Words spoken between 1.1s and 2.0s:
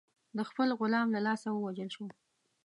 له لاسه ووژل